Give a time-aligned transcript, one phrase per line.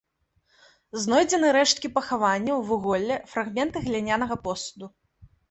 [1.03, 4.93] Знойдзены рэшткі пахаванняў, вуголле, фрагменты глінянага посуду.